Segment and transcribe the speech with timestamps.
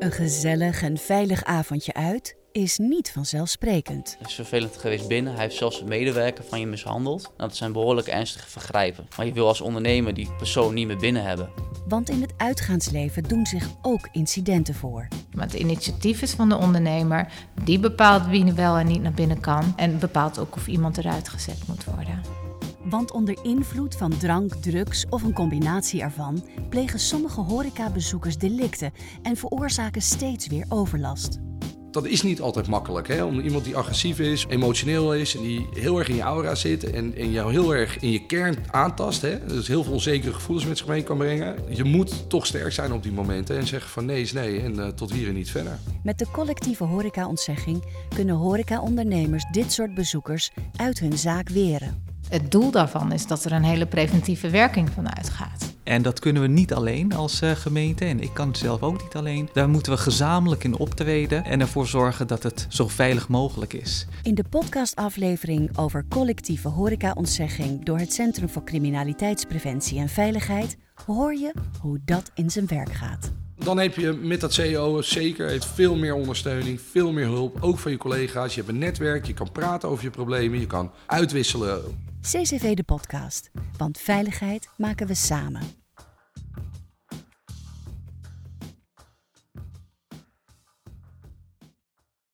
[0.00, 4.16] Een gezellig en veilig avondje uit is niet vanzelfsprekend.
[4.18, 5.32] Het is vervelend geweest binnen.
[5.32, 7.32] Hij heeft zelfs een medewerker van je mishandeld.
[7.36, 9.08] Dat zijn behoorlijk ernstige vergrijpen.
[9.16, 11.50] Maar je wil als ondernemer die persoon niet meer binnen hebben.
[11.88, 15.08] Want in het uitgaansleven doen zich ook incidenten voor.
[15.32, 17.32] Maar het initiatief is van de ondernemer.
[17.64, 19.72] Die bepaalt wie wel en niet naar binnen kan.
[19.76, 22.22] En bepaalt ook of iemand eruit gezet moet worden.
[22.84, 28.92] Want onder invloed van drank, drugs of een combinatie ervan plegen sommige horecabezoekers delicten
[29.22, 31.38] en veroorzaken steeds weer overlast.
[31.90, 33.08] Dat is niet altijd makkelijk.
[33.08, 33.24] Hè?
[33.24, 36.90] Om iemand die agressief is, emotioneel is en die heel erg in je aura zit
[36.90, 39.22] en, en jou heel erg in je kern aantast.
[39.22, 39.46] Hè?
[39.46, 41.56] Dus heel veel onzekere gevoelens met zich mee kan brengen.
[41.68, 44.74] Je moet toch sterk zijn op die momenten en zeggen van nee is nee en
[44.74, 45.78] uh, tot hier en niet verder.
[46.02, 52.09] Met de collectieve horecaontzegging kunnen horecaondernemers dit soort bezoekers uit hun zaak weren.
[52.30, 55.74] Het doel daarvan is dat er een hele preventieve werking van uitgaat.
[55.82, 59.02] En dat kunnen we niet alleen als uh, gemeente en ik kan het zelf ook
[59.02, 59.48] niet alleen.
[59.52, 64.06] Daar moeten we gezamenlijk in optreden en ervoor zorgen dat het zo veilig mogelijk is.
[64.22, 70.76] In de podcastaflevering over collectieve horecaontzegging door het Centrum voor Criminaliteitspreventie en Veiligheid
[71.06, 73.39] hoor je hoe dat in zijn werk gaat.
[73.64, 77.90] Dan heb je met dat CEO zeker veel meer ondersteuning, veel meer hulp, ook van
[77.90, 78.54] je collega's.
[78.54, 81.82] Je hebt een netwerk, je kan praten over je problemen, je kan uitwisselen.
[82.20, 85.79] CCV de podcast, want veiligheid maken we samen.